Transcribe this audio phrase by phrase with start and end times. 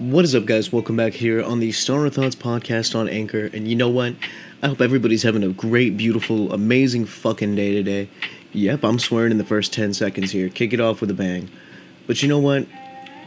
[0.00, 0.72] What is up, guys?
[0.72, 3.48] Welcome back here on the Stoner Thoughts podcast on Anchor.
[3.52, 4.16] And you know what?
[4.60, 8.08] I hope everybody's having a great, beautiful, amazing fucking day today.
[8.52, 10.48] Yep, I'm swearing in the first 10 seconds here.
[10.48, 11.48] Kick it off with a bang.
[12.08, 12.66] But you know what?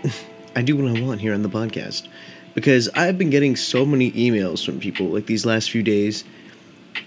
[0.57, 2.09] I do what I want here on the podcast.
[2.53, 6.25] Because I've been getting so many emails from people like these last few days.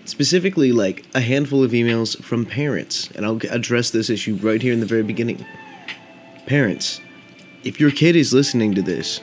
[0.06, 3.10] Specifically, like a handful of emails from parents.
[3.10, 5.44] And I'll address this issue right here in the very beginning.
[6.46, 7.02] Parents,
[7.62, 9.20] if your kid is listening to this,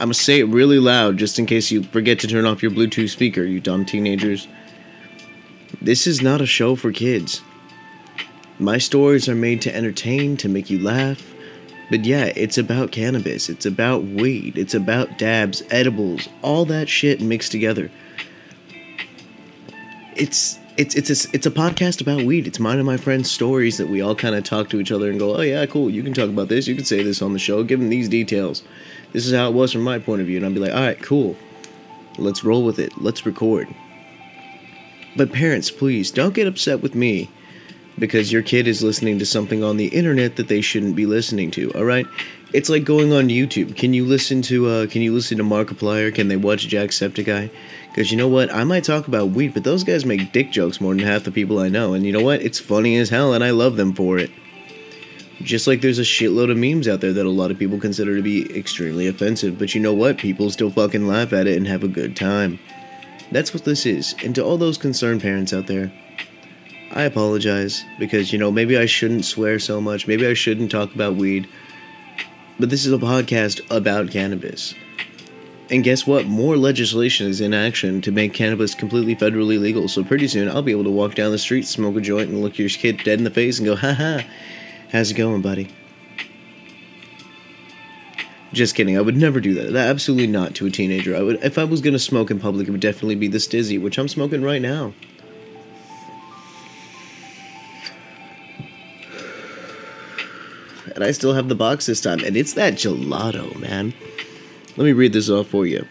[0.00, 2.72] I'm gonna say it really loud just in case you forget to turn off your
[2.72, 4.48] Bluetooth speaker, you dumb teenagers.
[5.82, 7.42] This is not a show for kids.
[8.58, 11.34] My stories are made to entertain, to make you laugh.
[11.90, 17.20] But yeah, it's about cannabis, it's about weed, it's about dabs, edibles, all that shit
[17.20, 17.90] mixed together.
[20.16, 22.46] It's it's it's a, it's a podcast about weed.
[22.46, 25.10] It's mine and my friends' stories that we all kind of talk to each other
[25.10, 25.90] and go, "Oh yeah, cool.
[25.90, 26.66] You can talk about this.
[26.66, 27.62] You can say this on the show.
[27.64, 28.62] Give them these details."
[29.12, 30.36] This is how it was from my point of view.
[30.36, 31.36] And I'd be like, all right, cool.
[32.18, 33.00] Let's roll with it.
[33.00, 33.68] Let's record.
[35.16, 37.30] But parents, please don't get upset with me
[37.98, 41.50] because your kid is listening to something on the internet that they shouldn't be listening
[41.52, 41.72] to.
[41.74, 42.06] All right,
[42.52, 43.76] it's like going on YouTube.
[43.76, 46.14] Can you listen to uh, Can you listen to Markiplier?
[46.14, 47.50] Can they watch Jacksepticeye?
[47.88, 50.80] Because you know what, I might talk about weed, but those guys make dick jokes
[50.80, 53.34] more than half the people I know, and you know what, it's funny as hell,
[53.34, 54.30] and I love them for it.
[55.42, 58.14] Just like there's a shitload of memes out there that a lot of people consider
[58.14, 60.18] to be extremely offensive, but you know what?
[60.18, 62.58] People still fucking laugh at it and have a good time.
[63.32, 64.14] That's what this is.
[64.22, 65.92] And to all those concerned parents out there,
[66.92, 70.06] I apologize because, you know, maybe I shouldn't swear so much.
[70.08, 71.48] Maybe I shouldn't talk about weed.
[72.58, 74.74] But this is a podcast about cannabis.
[75.70, 76.26] And guess what?
[76.26, 79.86] More legislation is in action to make cannabis completely federally legal.
[79.86, 82.42] So pretty soon I'll be able to walk down the street, smoke a joint, and
[82.42, 84.22] look your kid dead in the face and go, haha,
[84.92, 85.68] How's it going, buddy?
[88.52, 88.98] Just kidding.
[88.98, 89.74] I would never do that.
[89.76, 91.16] Absolutely not to a teenager.
[91.16, 93.80] I would if I was gonna smoke in public, it would definitely be this stizzy,
[93.80, 94.92] which I'm smoking right now.
[100.96, 103.94] And I still have the box this time, and it's that gelato, man.
[104.76, 105.86] Let me read this off for you.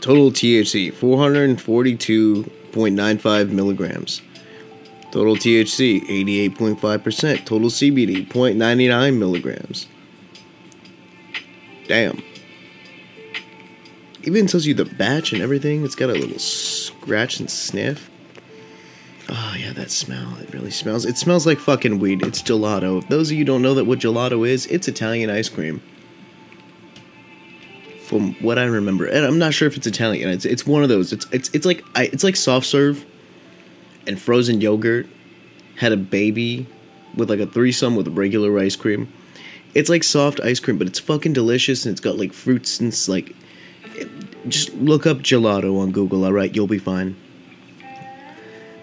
[0.00, 4.22] Total THC 442.95 milligrams.
[5.10, 6.06] Total THC
[6.50, 7.44] 88.5%.
[7.44, 9.86] Total CBD 0.99 milligrams.
[11.86, 12.22] Damn.
[14.24, 15.84] Even tells you the batch and everything.
[15.84, 18.10] It's got a little scratch and sniff.
[19.28, 20.36] Oh yeah, that smell.
[20.38, 21.04] It really smells.
[21.04, 22.22] It smells like fucking weed.
[22.22, 22.98] It's gelato.
[23.02, 25.82] If those of you don't know that what gelato is, it's Italian ice cream.
[28.04, 30.28] From what I remember, and I'm not sure if it's Italian.
[30.28, 31.12] It's it's one of those.
[31.12, 33.04] It's it's it's like I, it's like soft serve
[34.06, 35.06] and frozen yogurt
[35.76, 36.66] had a baby
[37.14, 39.12] with like a threesome with regular ice cream.
[39.74, 42.88] It's like soft ice cream, but it's fucking delicious and it's got like fruits and
[42.88, 43.34] it's like.
[44.46, 46.54] Just look up gelato on Google, alright?
[46.54, 47.16] You'll be fine.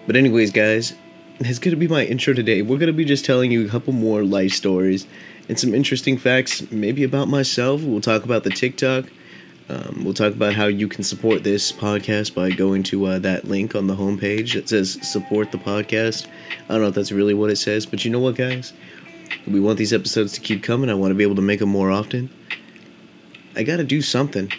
[0.06, 0.92] But, anyways, guys,
[1.40, 2.62] it's gonna be my intro today.
[2.62, 5.06] We're gonna be just telling you a couple more life stories
[5.48, 7.82] and some interesting facts, maybe about myself.
[7.82, 9.06] We'll talk about the TikTok
[9.68, 13.46] um, we'll talk about how you can support this podcast by going to uh, that
[13.46, 16.26] link on the homepage that says support the podcast.
[16.64, 18.74] I don't know if that's really what it says, but you know what, guys?
[19.46, 20.90] We want these episodes to keep coming.
[20.90, 22.28] I want to be able to make them more often.
[23.56, 24.52] I got to do something.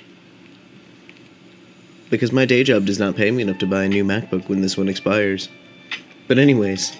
[2.10, 4.62] Because my day job does not pay me enough to buy a new MacBook when
[4.62, 5.50] this one expires.
[6.28, 6.96] But, anyways,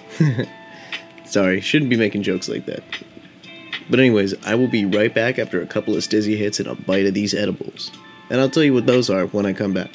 [1.24, 2.82] sorry, shouldn't be making jokes like that.
[3.88, 6.74] But anyways, I will be right back after a couple of stizzy hits and a
[6.74, 7.92] bite of these edibles.
[8.30, 9.90] And I'll tell you what those are when I come back.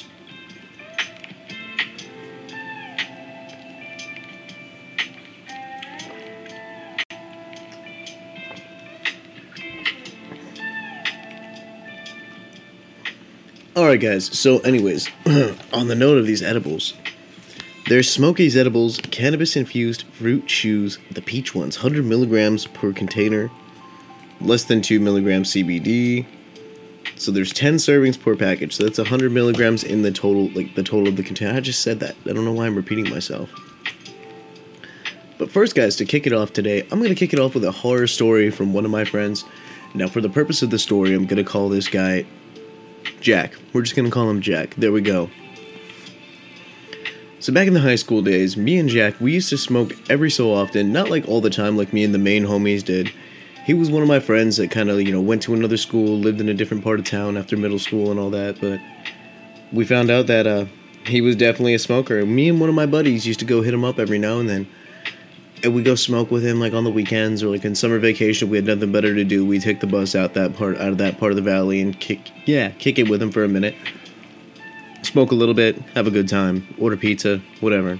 [13.74, 15.08] Alright, guys, so, anyways,
[15.72, 16.94] on the note of these edibles,
[17.88, 23.50] there's Smokiez edibles, cannabis infused fruit chews, the peach ones, 100 milligrams per container,
[24.44, 26.26] less than 2 milligrams CBD.
[27.16, 28.76] So there's 10 servings per package.
[28.76, 31.56] So that's 100 milligrams in the total, like the total of the container.
[31.56, 32.16] I just said that.
[32.26, 33.50] I don't know why I'm repeating myself.
[35.38, 37.64] But first, guys, to kick it off today, I'm going to kick it off with
[37.64, 39.44] a horror story from one of my friends.
[39.94, 42.26] Now, for the purpose of the story, I'm going to call this guy
[43.20, 43.54] Jack.
[43.72, 44.74] We're just going to call him Jack.
[44.76, 45.30] There we go.
[47.40, 50.30] So back in the high school days, me and Jack, we used to smoke every
[50.30, 53.12] so often, not like all the time like me and the main homies did
[53.64, 56.18] he was one of my friends that kind of you know went to another school,
[56.18, 58.60] lived in a different part of town after middle school and all that.
[58.60, 58.80] But
[59.72, 60.66] we found out that uh,
[61.06, 62.24] he was definitely a smoker.
[62.26, 64.48] Me and one of my buddies used to go hit him up every now and
[64.48, 64.68] then.
[65.64, 68.48] and we go smoke with him like on the weekends or like in summer vacation.
[68.50, 69.46] We had nothing better to do.
[69.46, 71.98] We take the bus out that part out of that part of the valley and
[71.98, 73.74] kick yeah kick it with him for a minute.
[75.02, 77.98] Smoke a little bit, have a good time, order pizza, whatever.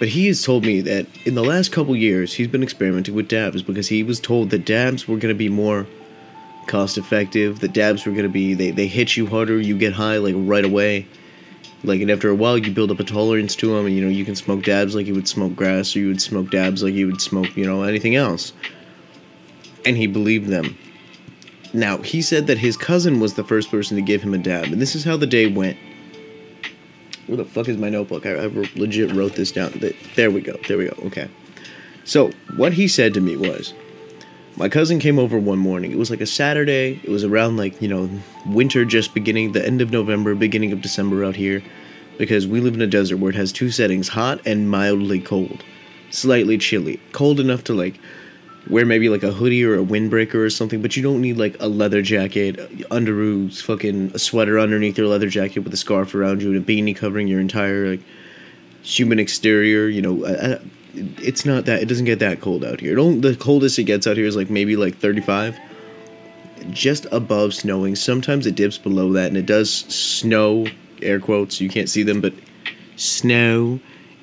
[0.00, 3.28] But he has told me that in the last couple years he's been experimenting with
[3.28, 5.86] dabs because he was told that dabs were going to be more
[6.66, 7.60] cost effective.
[7.60, 10.34] That dabs were going to be they they hit you harder, you get high like
[10.38, 11.06] right away.
[11.84, 14.08] Like and after a while you build up a tolerance to them and you know
[14.08, 16.94] you can smoke dabs like you would smoke grass or you would smoke dabs like
[16.94, 18.54] you would smoke, you know, anything else.
[19.84, 20.78] And he believed them.
[21.74, 24.64] Now, he said that his cousin was the first person to give him a dab,
[24.64, 25.78] and this is how the day went.
[27.30, 28.26] Where the fuck is my notebook?
[28.26, 29.80] I, I legit wrote this down.
[30.16, 30.56] There we go.
[30.66, 30.96] There we go.
[31.06, 31.28] Okay.
[32.02, 33.72] So, what he said to me was
[34.56, 35.92] my cousin came over one morning.
[35.92, 37.00] It was like a Saturday.
[37.04, 38.10] It was around like, you know,
[38.46, 41.62] winter just beginning, the end of November, beginning of December out here.
[42.18, 45.62] Because we live in a desert where it has two settings hot and mildly cold.
[46.10, 47.00] Slightly chilly.
[47.12, 48.00] Cold enough to like
[48.68, 51.56] wear maybe like a hoodie or a windbreaker or something, but you don't need like
[51.60, 52.56] a leather jacket,
[52.90, 56.60] underoos, fucking a sweater underneath your leather jacket with a scarf around you and a
[56.60, 58.00] beanie covering your entire like
[58.82, 59.88] human exterior.
[59.88, 60.60] You know, I, I,
[60.94, 62.94] it's not that it doesn't get that cold out here.
[62.94, 65.58] Don't, the coldest it gets out here is like maybe like thirty five,
[66.70, 67.96] just above snowing.
[67.96, 70.66] Sometimes it dips below that, and it does snow.
[71.02, 71.62] Air quotes.
[71.62, 72.34] You can't see them, but
[72.96, 73.80] snow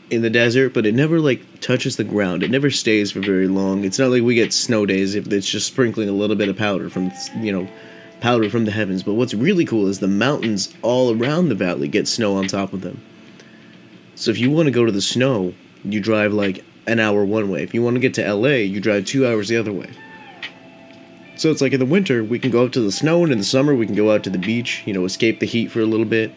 [0.09, 2.43] in the desert, but it never like touches the ground.
[2.43, 3.83] It never stays for very long.
[3.83, 6.57] It's not like we get snow days if it's just sprinkling a little bit of
[6.57, 7.67] powder from you know
[8.21, 9.03] powder from the heavens.
[9.03, 12.73] But what's really cool is the mountains all around the valley get snow on top
[12.73, 13.01] of them.
[14.15, 17.49] So if you want to go to the snow, you drive like an hour one
[17.49, 17.61] way.
[17.63, 19.91] If you want to get to LA, you drive 2 hours the other way.
[21.35, 23.37] So it's like in the winter, we can go up to the snow, and in
[23.37, 25.81] the summer, we can go out to the beach, you know, escape the heat for
[25.81, 26.33] a little bit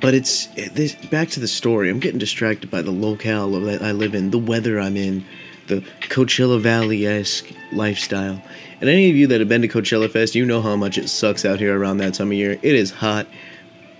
[0.00, 1.90] but it's this back to the story.
[1.90, 5.24] I'm getting distracted by the locale that I live in, the weather I'm in,
[5.68, 8.42] the Coachella Valley esque lifestyle.
[8.80, 11.08] And any of you that have been to Coachella Fest, you know how much it
[11.08, 12.52] sucks out here around that time of year.
[12.62, 13.26] It is hot.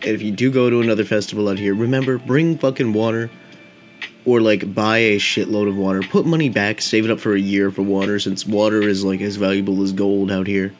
[0.03, 3.31] And if you do go to another festival out here, remember bring fucking water
[4.25, 6.03] or like buy a shitload of water.
[6.03, 9.21] Put money back, save it up for a year for water since water is like
[9.21, 10.75] as valuable as gold out here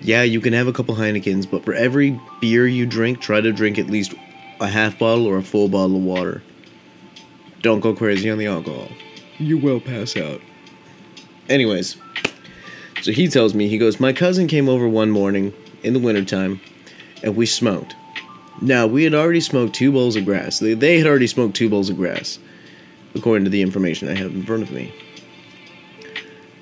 [0.00, 3.52] yeah, you can have a couple Heinekens, but for every beer you drink, try to
[3.52, 4.14] drink at least
[4.60, 6.42] a half bottle or a full bottle of water.
[7.60, 8.88] Don't go crazy on the alcohol.
[9.38, 10.40] You will pass out.
[11.48, 11.96] Anyways,
[13.02, 15.52] so he tells me, he goes, My cousin came over one morning
[15.82, 16.60] in the wintertime
[17.22, 17.94] and we smoked.
[18.62, 20.58] Now, we had already smoked two bowls of grass.
[20.58, 22.38] They, they had already smoked two bowls of grass,
[23.14, 24.92] according to the information I have in front of me.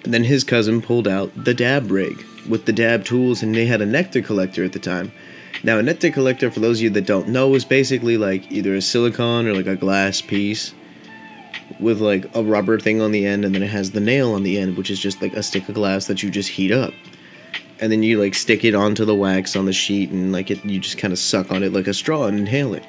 [0.04, 3.66] And then his cousin pulled out the dab rig with the dab tools, and they
[3.66, 5.12] had a nectar collector at the time.
[5.64, 8.74] Now, a nectar collector, for those of you that don't know, is basically like either
[8.74, 10.72] a silicone or like a glass piece
[11.80, 14.42] with like a rubber thing on the end, and then it has the nail on
[14.42, 16.92] the end, which is just like a stick of glass that you just heat up.
[17.80, 20.64] And then you like stick it onto the wax on the sheet, and like it,
[20.64, 22.84] you just kind of suck on it like a straw and inhale it.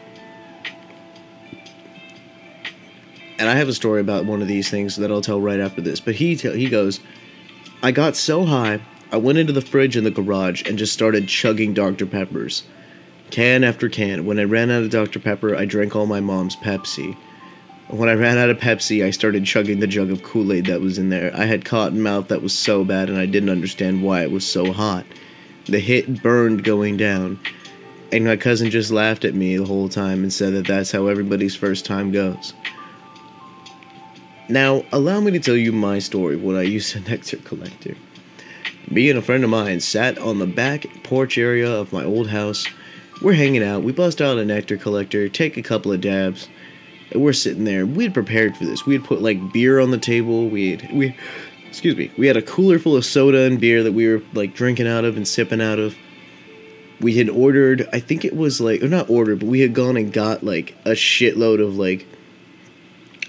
[3.39, 5.81] And I have a story about one of these things that I'll tell right after
[5.81, 5.99] this.
[6.01, 6.99] But he t- he goes,
[7.81, 11.27] I got so high I went into the fridge in the garage and just started
[11.27, 12.05] chugging Dr.
[12.05, 12.63] Peppers.
[13.31, 14.25] Can after can.
[14.25, 15.19] When I ran out of Dr.
[15.19, 17.17] Pepper, I drank all my mom's Pepsi.
[17.87, 20.81] When I ran out of Pepsi, I started chugging the jug of Kool Aid that
[20.81, 21.31] was in there.
[21.35, 24.45] I had cotton mouth that was so bad, and I didn't understand why it was
[24.45, 25.05] so hot.
[25.65, 27.39] The hit burned going down,
[28.11, 31.07] and my cousin just laughed at me the whole time and said that that's how
[31.07, 32.53] everybody's first time goes.
[34.47, 37.95] Now, allow me to tell you my story when I used a nectar collector.
[38.87, 42.29] Me and a friend of mine sat on the back porch area of my old
[42.29, 42.65] house.
[43.21, 43.83] We're hanging out.
[43.83, 46.47] We bust out a nectar collector, take a couple of dabs,
[47.11, 47.85] and we're sitting there.
[47.85, 48.85] We had prepared for this.
[48.85, 50.47] We had put like beer on the table.
[50.47, 51.15] We had we,
[51.67, 52.11] excuse me.
[52.17, 55.05] We had a cooler full of soda and beer that we were like drinking out
[55.05, 55.95] of and sipping out of.
[56.99, 57.87] We had ordered.
[57.93, 60.75] I think it was like or not ordered, but we had gone and got like
[60.85, 62.07] a shitload of like.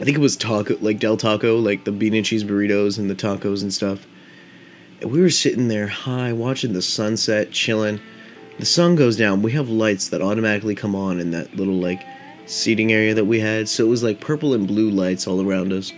[0.00, 3.11] I think it was taco, like Del Taco, like the bean and cheese burritos and
[3.11, 4.07] the tacos and stuff
[5.02, 8.00] we were sitting there high, watching the sunset, chilling.
[8.59, 9.42] The sun goes down.
[9.42, 12.02] We have lights that automatically come on in that little like
[12.47, 13.69] seating area that we had.
[13.69, 15.92] So it was like purple and blue lights all around us.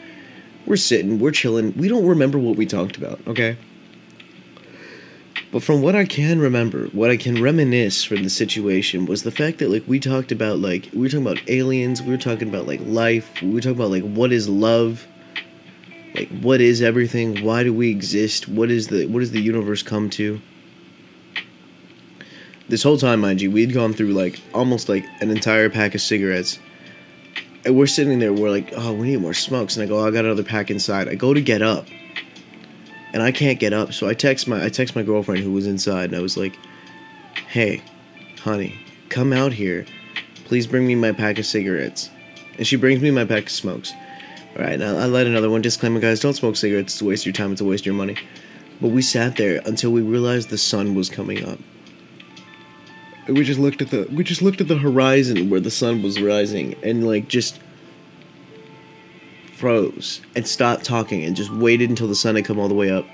[0.67, 1.75] We're sitting, we're chilling.
[1.77, 3.57] We don't remember what we talked about, okay?
[5.51, 9.31] But from what I can remember, what I can reminisce from the situation was the
[9.31, 12.49] fact that like we talked about like we were talking about aliens, we were talking
[12.49, 15.07] about like life, we were talking about like what is love,
[16.15, 19.83] like what is everything why do we exist what is the what does the universe
[19.83, 20.41] come to
[22.69, 26.01] this whole time mind you we'd gone through like almost like an entire pack of
[26.01, 26.59] cigarettes
[27.65, 29.77] And we're sitting there, we're like, oh, we need more smokes.
[29.77, 31.09] And I go, oh, I got another pack inside.
[31.09, 31.87] I go to get up.
[33.13, 33.93] And I can't get up.
[33.93, 36.59] So I text my I text my girlfriend who was inside and I was like,
[37.49, 37.83] Hey,
[38.41, 38.75] honey,
[39.11, 39.87] come out here.
[40.47, 42.11] Please bring me my pack of cigarettes.
[42.59, 43.93] And she brings me my pack of smokes.
[44.57, 45.63] Alright, now I'll light another one.
[45.63, 47.87] Disclaimer guys, don't smoke cigarettes, it's a waste of your time, it's a waste of
[47.87, 48.17] your money.
[48.81, 51.59] But we sat there until we realized the sun was coming up.
[53.29, 56.21] We just looked at the we just looked at the horizon where the sun was
[56.21, 57.61] rising and like just
[59.55, 62.91] froze and stopped talking and just waited until the sun had come all the way
[62.91, 63.07] up.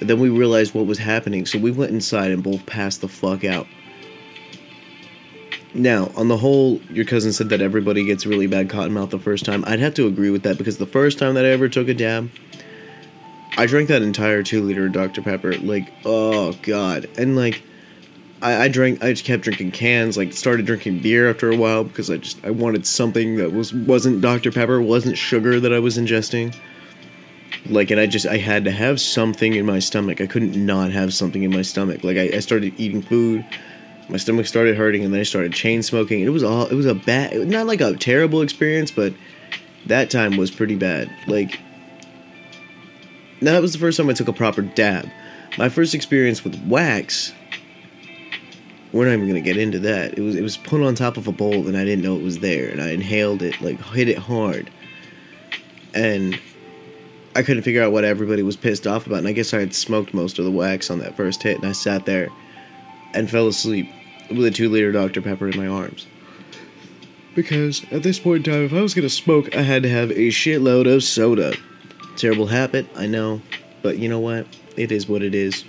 [0.00, 3.44] Then we realized what was happening, so we went inside and both passed the fuck
[3.44, 3.66] out.
[5.78, 9.18] Now, on the whole, your cousin said that everybody gets really bad cotton mouth the
[9.18, 9.64] first time.
[9.66, 11.94] I'd have to agree with that because the first time that I ever took a
[11.94, 12.30] dab,
[13.56, 15.22] I drank that entire two liter of Dr.
[15.22, 15.54] Pepper.
[15.54, 17.08] Like, oh god.
[17.16, 17.62] And like
[18.42, 21.84] I, I drank I just kept drinking cans, like started drinking beer after a while
[21.84, 24.50] because I just I wanted something that was wasn't Dr.
[24.50, 26.56] Pepper, wasn't sugar that I was ingesting.
[27.66, 30.20] Like and I just I had to have something in my stomach.
[30.20, 32.04] I couldn't not have something in my stomach.
[32.04, 33.44] Like I, I started eating food,
[34.08, 36.20] my stomach started hurting and then I started chain smoking.
[36.20, 39.12] It was all it was a bad not like a terrible experience, but
[39.86, 41.10] that time was pretty bad.
[41.26, 41.60] Like
[43.40, 45.08] that was the first time I took a proper dab.
[45.56, 47.32] My first experience with wax
[48.92, 50.16] we're not even gonna get into that.
[50.16, 52.22] It was it was put on top of a bowl and I didn't know it
[52.22, 54.70] was there, and I inhaled it like hit it hard,
[55.94, 56.38] and
[57.36, 59.18] I couldn't figure out what everybody was pissed off about.
[59.18, 61.66] And I guess I had smoked most of the wax on that first hit, and
[61.66, 62.30] I sat there
[63.14, 63.90] and fell asleep
[64.30, 66.06] with a two liter Dr Pepper in my arms.
[67.34, 70.10] Because at this point in time, if I was gonna smoke, I had to have
[70.10, 71.54] a shitload of soda.
[72.16, 73.42] Terrible habit, I know,
[73.82, 74.46] but you know what?
[74.76, 75.64] It is what it is.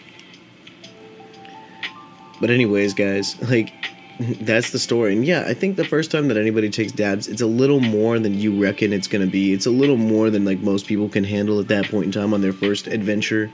[2.42, 3.74] But anyways, guys, like
[4.42, 5.14] that's the story.
[5.14, 8.20] And yeah, I think the first time that anybody takes dabs, it's a little more
[8.20, 9.54] than you reckon it's gonna be.
[9.54, 12.34] It's a little more than like most people can handle at that point in time
[12.34, 13.52] on their first adventure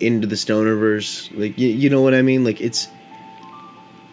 [0.00, 1.30] into the stonerverse.
[1.38, 2.44] Like you, you know what I mean?
[2.44, 2.88] Like it's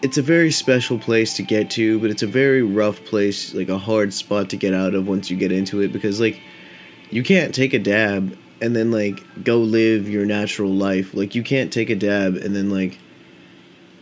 [0.03, 3.69] it's a very special place to get to, but it's a very rough place, like
[3.69, 6.41] a hard spot to get out of once you get into it because like
[7.09, 11.13] you can't take a dab and then like go live your natural life.
[11.13, 12.99] Like you can't take a dab and then like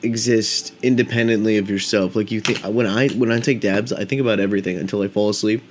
[0.01, 2.15] exist independently of yourself.
[2.15, 5.07] Like you think when I when I take dabs, I think about everything until I
[5.07, 5.63] fall asleep.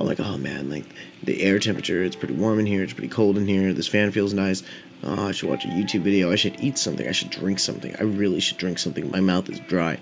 [0.00, 0.86] I'm like, oh man, like
[1.22, 4.10] the air temperature, it's pretty warm in here, it's pretty cold in here, this fan
[4.10, 4.64] feels nice.
[5.02, 7.96] Oh, I should watch a YouTube video, I should eat something, I should drink something,
[7.98, 9.10] I really should drink something.
[9.10, 9.98] My mouth is dry.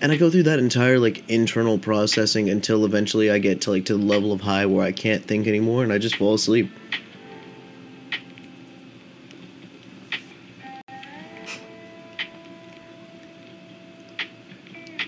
[0.00, 3.84] And I go through that entire like internal processing until eventually I get to like
[3.86, 6.70] to the level of high where I can't think anymore and I just fall asleep.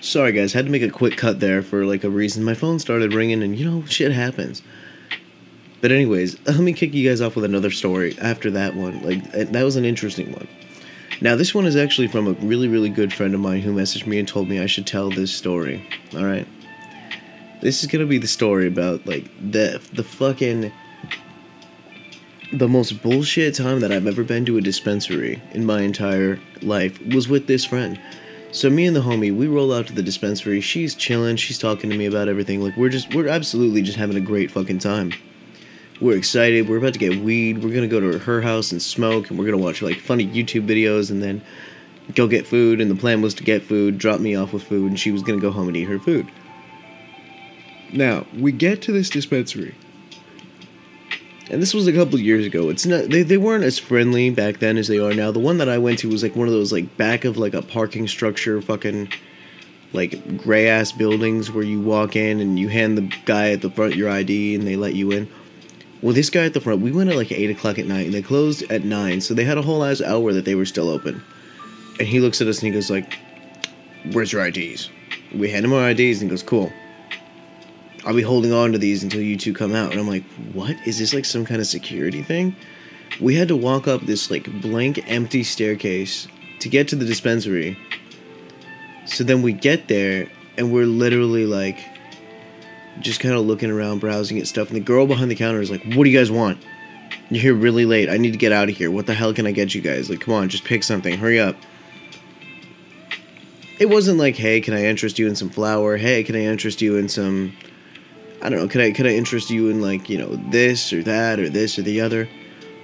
[0.08, 2.42] Sorry, guys, had to make a quick cut there for like a reason.
[2.42, 4.62] My phone started ringing, and you know, shit happens.
[5.80, 9.02] But anyways, let me kick you guys off with another story after that one.
[9.02, 10.48] Like uh, that was an interesting one.
[11.20, 14.06] Now this one is actually from a really really good friend of mine who messaged
[14.06, 15.86] me and told me I should tell this story.
[16.14, 16.46] All right.
[17.60, 20.72] This is gonna be the story about like the the fucking
[22.52, 27.00] the most bullshit time that I've ever been to a dispensary in my entire life
[27.06, 28.00] was with this friend.
[28.50, 30.62] So me and the homie, we roll out to the dispensary.
[30.62, 31.36] She's chilling.
[31.36, 32.62] She's talking to me about everything.
[32.62, 35.12] Like we're just, we're absolutely just having a great fucking time.
[36.00, 36.68] We're excited.
[36.68, 37.62] We're about to get weed.
[37.62, 40.66] We're gonna go to her house and smoke, and we're gonna watch like funny YouTube
[40.66, 41.42] videos, and then
[42.14, 42.80] go get food.
[42.80, 45.22] And the plan was to get food, drop me off with food, and she was
[45.22, 46.26] gonna go home and eat her food.
[47.92, 49.74] Now we get to this dispensary
[51.50, 52.68] and this was a couple years ago.
[52.68, 55.30] It's not they, they weren't as friendly back then as they are now.
[55.30, 57.54] The one that I went to was like one of those like back of like
[57.54, 59.10] a parking structure fucking
[59.92, 63.70] like gray ass buildings where you walk in and you hand the guy at the
[63.70, 65.28] front your ID and they let you in.
[66.00, 68.14] Well, this guy at the front, we went at like eight o'clock at night and
[68.14, 70.88] they closed at nine, so they had a whole ass hour that they were still
[70.88, 71.22] open.
[71.98, 73.18] And he looks at us and he goes like,
[74.12, 74.90] "Where's your IDs?"
[75.34, 76.72] We hand him our IDs and he goes, "Cool."
[78.08, 79.90] I'll be holding on to these until you two come out.
[79.90, 80.24] And I'm like,
[80.54, 80.76] what?
[80.86, 82.56] Is this like some kind of security thing?
[83.20, 86.26] We had to walk up this like blank empty staircase
[86.60, 87.76] to get to the dispensary.
[89.04, 91.78] So then we get there and we're literally like
[93.00, 94.68] just kind of looking around, browsing at stuff.
[94.68, 96.58] And the girl behind the counter is like, what do you guys want?
[97.30, 98.08] You're here really late.
[98.08, 98.90] I need to get out of here.
[98.90, 100.08] What the hell can I get you guys?
[100.08, 101.18] Like, come on, just pick something.
[101.18, 101.56] Hurry up.
[103.78, 105.96] It wasn't like, hey, can I interest you in some flour?
[105.96, 107.54] Hey, can I interest you in some
[108.40, 111.02] I don't know, could I could I interest you in like, you know, this or
[111.02, 112.28] that or this or the other?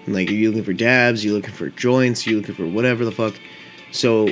[0.06, 2.54] And like are you looking for dabs, are you looking for joints, are you looking
[2.54, 3.34] for whatever the fuck?
[3.92, 4.28] So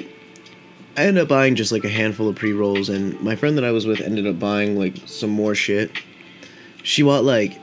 [0.97, 3.65] I ended up buying just like a handful of pre rolls, and my friend that
[3.65, 5.91] I was with ended up buying like some more shit.
[6.83, 7.61] She bought like,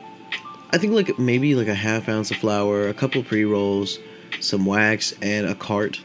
[0.72, 4.00] I think like maybe like a half ounce of flour, a couple pre rolls,
[4.40, 6.02] some wax, and a cart.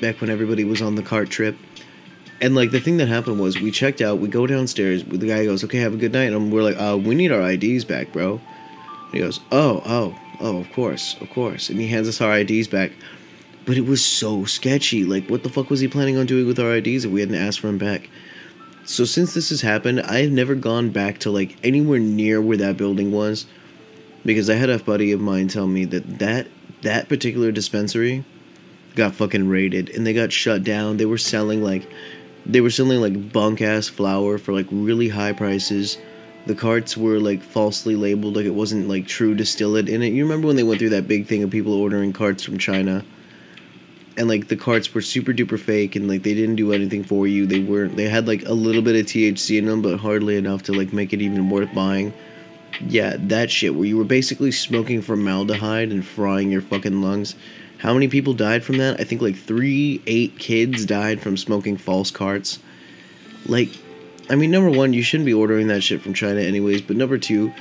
[0.00, 1.56] Back when everybody was on the cart trip.
[2.42, 5.44] And like the thing that happened was we checked out, we go downstairs, the guy
[5.44, 6.32] goes, Okay, have a good night.
[6.32, 8.32] And we're like, uh, we need our IDs back, bro.
[8.32, 11.70] And he goes, Oh, oh, oh, of course, of course.
[11.70, 12.90] And he hands us our IDs back.
[13.64, 15.04] But it was so sketchy.
[15.04, 17.36] Like, what the fuck was he planning on doing with our IDs if we hadn't
[17.36, 18.10] asked for them back?
[18.84, 22.56] So since this has happened, I have never gone back to like anywhere near where
[22.56, 23.46] that building was,
[24.24, 26.48] because I had a buddy of mine tell me that that
[26.82, 28.24] that particular dispensary
[28.94, 30.96] got fucking raided and they got shut down.
[30.96, 31.88] They were selling like
[32.44, 35.98] they were selling like bunk ass flour for like really high prices.
[36.46, 40.12] The carts were like falsely labeled, like it wasn't like true distillate in it.
[40.12, 43.04] You remember when they went through that big thing of people ordering carts from China?
[44.16, 47.26] And like the carts were super duper fake and like they didn't do anything for
[47.26, 47.46] you.
[47.46, 50.62] They weren't they had like a little bit of THC in them, but hardly enough
[50.64, 52.12] to like make it even worth buying.
[52.80, 57.34] Yeah, that shit where you were basically smoking formaldehyde and frying your fucking lungs.
[57.78, 59.00] How many people died from that?
[59.00, 62.60] I think like three, eight kids died from smoking false carts.
[63.46, 63.70] Like,
[64.30, 66.82] I mean, number one, you shouldn't be ordering that shit from China, anyways.
[66.82, 67.52] But number two,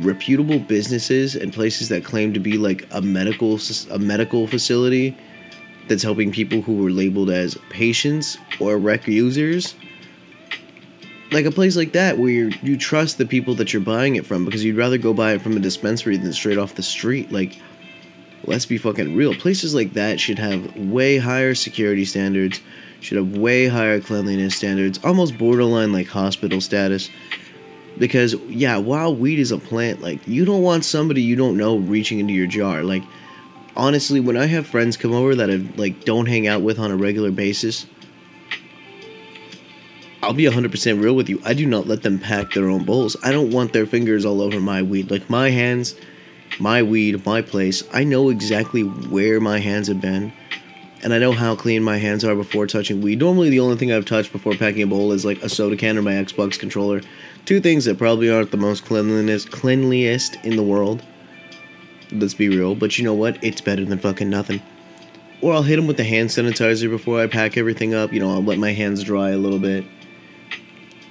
[0.00, 3.58] reputable businesses and places that claim to be like a medical
[3.90, 5.16] a medical facility
[5.90, 9.74] that's helping people who were labeled as patients or rec users.
[11.32, 14.24] Like a place like that where you you trust the people that you're buying it
[14.24, 17.32] from because you'd rather go buy it from a dispensary than straight off the street.
[17.32, 17.58] Like,
[18.44, 19.34] let's be fucking real.
[19.34, 22.60] Places like that should have way higher security standards,
[23.00, 27.10] should have way higher cleanliness standards, almost borderline like hospital status.
[27.98, 31.78] Because yeah, while weed is a plant, like you don't want somebody you don't know
[31.78, 32.84] reaching into your jar.
[32.84, 33.02] Like
[33.76, 36.90] honestly, when I have friends come over that I like don't hang out with on
[36.90, 37.86] a regular basis,
[40.22, 41.40] I'll be 100% real with you.
[41.44, 43.16] I do not let them pack their own bowls.
[43.22, 45.10] I don't want their fingers all over my weed.
[45.10, 45.94] Like my hands,
[46.58, 47.82] my weed, my place.
[47.92, 50.32] I know exactly where my hands have been.
[51.02, 53.20] And I know how clean my hands are before touching weed.
[53.20, 55.96] Normally, the only thing I've touched before packing a bowl is like a soda can
[55.96, 57.00] or my Xbox controller.
[57.46, 61.02] Two things that probably aren't the most cleanliness, cleanliest in the world.
[62.12, 63.42] Let's be real, but you know what?
[63.42, 64.62] It's better than fucking nothing.
[65.40, 68.12] Or I'll hit them with the hand sanitizer before I pack everything up.
[68.12, 69.84] You know, I'll let my hands dry a little bit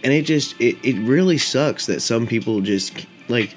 [0.04, 3.56] and it just it, it really sucks that some people just like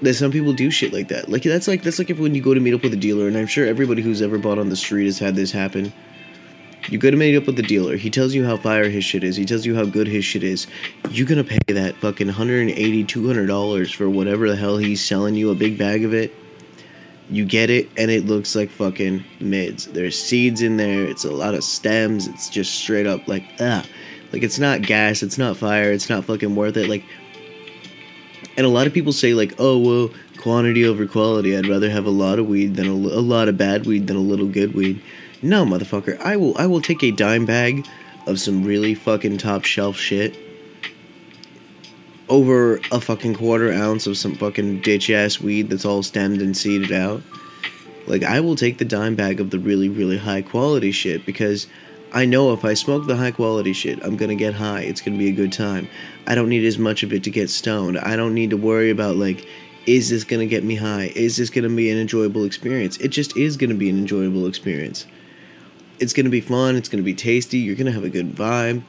[0.00, 2.42] that some people do shit like that like that's like that's like if when you
[2.42, 4.68] go to meet up with a dealer and i'm sure everybody who's ever bought on
[4.68, 5.92] the street has had this happen
[6.88, 7.96] you go to meet up with the dealer.
[7.96, 9.36] He tells you how fire his shit is.
[9.36, 10.66] He tells you how good his shit is.
[11.10, 15.50] You're gonna pay that fucking 180 200 dollars for whatever the hell he's selling you
[15.50, 16.34] a big bag of it?
[17.30, 19.86] You get it and it looks like fucking mids.
[19.86, 21.04] There's seeds in there.
[21.04, 22.26] It's a lot of stems.
[22.26, 23.84] It's just straight up like ah
[24.32, 26.88] like it's not gas, it's not fire, it's not fucking worth it.
[26.88, 27.04] Like
[28.56, 31.56] and a lot of people say like, "Oh, well, quantity over quality.
[31.56, 34.16] I'd rather have a lot of weed than a, a lot of bad weed than
[34.16, 35.00] a little good weed."
[35.42, 36.18] No, motherfucker.
[36.20, 37.86] I will I will take a dime bag
[38.26, 40.38] of some really fucking top shelf shit
[42.28, 46.56] over a fucking quarter ounce of some fucking ditch ass weed that's all stemmed and
[46.56, 47.22] seeded out.
[48.06, 51.66] Like I will take the dime bag of the really really high quality shit because
[52.14, 54.82] I know if I smoke the high quality shit, I'm gonna get high.
[54.82, 55.88] It's gonna be a good time.
[56.26, 57.98] I don't need as much of it to get stoned.
[57.98, 59.46] I don't need to worry about, like,
[59.86, 61.10] is this gonna get me high?
[61.16, 62.98] Is this gonna be an enjoyable experience?
[62.98, 65.06] It just is gonna be an enjoyable experience.
[66.02, 68.82] It's gonna be fun, it's gonna be tasty, you're gonna have a good vibe.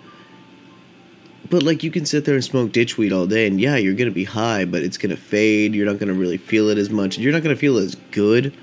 [1.49, 3.93] But, like, you can sit there and smoke ditch weed all day, and yeah, you're
[3.93, 5.75] gonna be high, but it's gonna fade.
[5.75, 7.17] You're not gonna really feel it as much.
[7.17, 8.53] You're not gonna feel as good.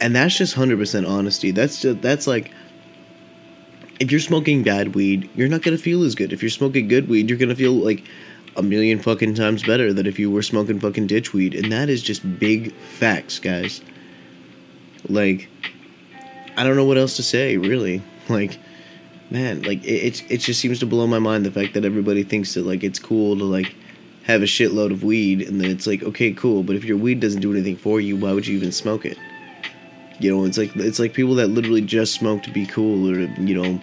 [0.00, 1.50] And that's just 100% honesty.
[1.50, 2.50] That's just, that's like
[4.00, 6.32] if you're smoking bad weed, you're not gonna feel as good.
[6.32, 8.02] If you're smoking good weed, you're gonna feel like
[8.56, 11.54] a million fucking times better than if you were smoking fucking ditch weed.
[11.54, 13.82] And that is just big facts, guys.
[15.06, 15.48] Like,
[16.56, 18.02] I don't know what else to say, really.
[18.28, 18.58] Like,
[19.30, 22.22] man, like it, it, it just seems to blow my mind the fact that everybody
[22.22, 23.74] thinks that like it's cool to like
[24.24, 27.20] have a shitload of weed, and then it's like, okay, cool, but if your weed
[27.20, 29.18] doesn't do anything for you, why would you even smoke it?
[30.18, 33.20] You know, it's like it's like people that literally just smoke to be cool or
[33.20, 33.80] you know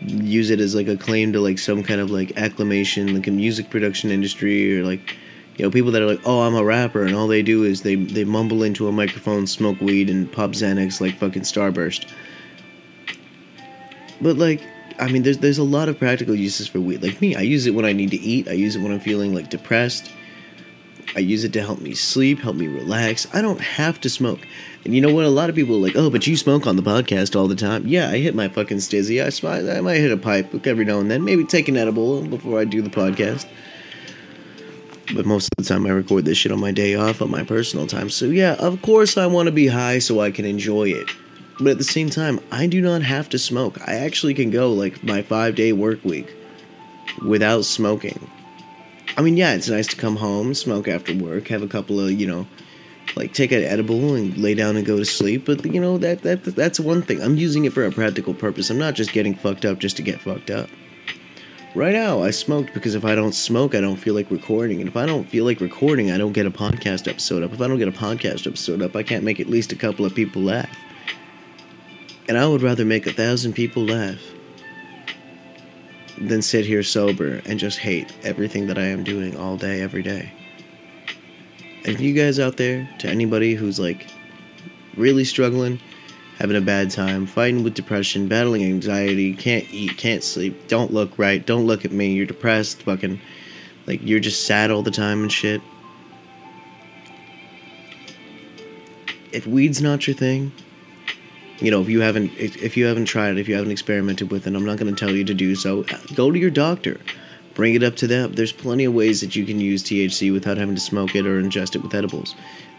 [0.00, 3.30] use it as like a claim to like some kind of like acclamation like a
[3.30, 5.16] music production industry or like
[5.56, 7.82] you know people that are like oh i'm a rapper and all they do is
[7.82, 12.08] they they mumble into a microphone smoke weed and pop xanax like fucking starburst
[14.20, 14.62] but like
[14.98, 17.66] i mean there's there's a lot of practical uses for weed like me i use
[17.66, 20.10] it when i need to eat i use it when i'm feeling like depressed
[21.16, 23.26] I use it to help me sleep, help me relax.
[23.32, 24.40] I don't have to smoke.
[24.84, 25.24] And you know what?
[25.24, 27.54] A lot of people are like, oh, but you smoke on the podcast all the
[27.54, 27.86] time.
[27.86, 29.22] Yeah, I hit my fucking stizzy.
[29.22, 31.24] I, I might hit a pipe every now and then.
[31.24, 33.46] Maybe take an edible before I do the podcast.
[35.12, 37.44] But most of the time, I record this shit on my day off, on my
[37.44, 38.08] personal time.
[38.08, 41.08] So, yeah, of course, I want to be high so I can enjoy it.
[41.58, 43.78] But at the same time, I do not have to smoke.
[43.86, 46.34] I actually can go like my five day work week
[47.24, 48.30] without smoking.
[49.16, 52.10] I mean, yeah, it's nice to come home, smoke after work, have a couple of,
[52.10, 52.46] you know,
[53.14, 55.46] like take an edible and lay down and go to sleep.
[55.46, 57.22] But you know that that that's one thing.
[57.22, 58.70] I'm using it for a practical purpose.
[58.70, 60.68] I'm not just getting fucked up just to get fucked up.
[61.74, 64.78] Right now, I smoked because if I don't smoke, I don't feel like recording.
[64.78, 67.52] And if I don't feel like recording, I don't get a podcast episode up.
[67.52, 70.04] If I don't get a podcast episode up, I can't make at least a couple
[70.04, 70.70] of people laugh.
[72.28, 74.20] And I would rather make a thousand people laugh
[76.16, 80.02] than sit here sober and just hate everything that I am doing all day, every
[80.02, 80.32] day.
[81.84, 84.06] And if you guys out there, to anybody who's like
[84.96, 85.80] really struggling,
[86.38, 91.18] having a bad time, fighting with depression, battling anxiety, can't eat, can't sleep, don't look
[91.18, 93.20] right, don't look at me, you're depressed, fucking,
[93.86, 95.60] like, you're just sad all the time and shit.
[99.32, 100.52] If weed's not your thing,
[101.60, 104.46] you know, if you haven't if you haven't tried it, if you haven't experimented with
[104.46, 105.84] it, I'm not going to tell you to do so.
[106.14, 107.00] Go to your doctor.
[107.54, 108.32] Bring it up to them.
[108.32, 111.40] There's plenty of ways that you can use THC without having to smoke it or
[111.40, 112.34] ingest it with edibles.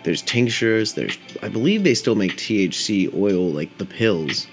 [0.06, 4.48] There's tinctures, there's I believe they still make THC oil like the pills.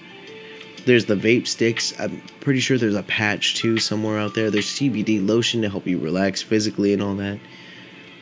[0.85, 1.93] There's the vape sticks.
[1.99, 4.49] I'm pretty sure there's a patch too somewhere out there.
[4.49, 7.39] There's CBD lotion to help you relax physically and all that.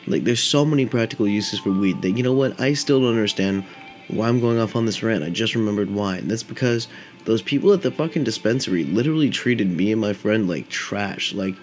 [0.06, 2.60] Like there's so many practical uses for weed that you know what?
[2.60, 3.64] I still don't understand
[4.08, 5.24] why I'm going off on this rant.
[5.24, 6.18] I just remembered why.
[6.18, 6.86] And that's because
[7.24, 11.32] those people at the fucking dispensary literally treated me and my friend like trash.
[11.32, 11.54] Like,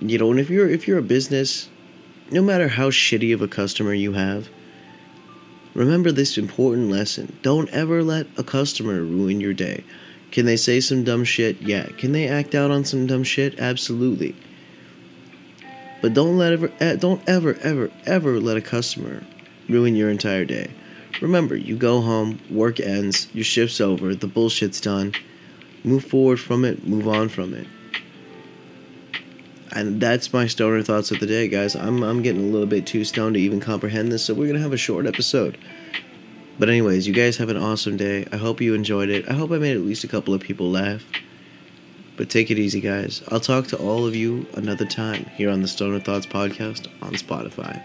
[0.00, 1.70] you know, and if you're if you're a business,
[2.30, 4.48] no matter how shitty of a customer you have,
[5.74, 7.36] remember this important lesson.
[7.42, 9.84] Don't ever let a customer ruin your day.
[10.30, 11.60] Can they say some dumb shit?
[11.60, 11.86] Yeah.
[11.98, 13.58] Can they act out on some dumb shit?
[13.58, 14.34] Absolutely.
[16.00, 19.22] But don't let ever eh, don't ever ever ever let a customer
[19.68, 20.70] ruin your entire day.
[21.20, 25.12] Remember, you go home, work ends, your shift's over, the bullshit's done.
[25.84, 27.66] Move forward from it, move on from it.
[29.74, 31.74] And that's my stoner thoughts of the day, guys.
[31.74, 34.60] I'm I'm getting a little bit too stoned to even comprehend this, so we're gonna
[34.60, 35.56] have a short episode.
[36.58, 38.26] But anyways, you guys have an awesome day.
[38.30, 39.28] I hope you enjoyed it.
[39.28, 41.04] I hope I made at least a couple of people laugh.
[42.16, 43.22] But take it easy, guys.
[43.28, 47.14] I'll talk to all of you another time here on the Stoner Thoughts podcast on
[47.14, 47.80] Spotify.